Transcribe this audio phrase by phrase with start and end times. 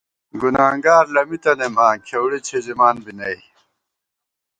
[0.39, 3.37] گُنانگار لَمِی تنَئیم آں، کھېوڑی څِھزِمان بی نئ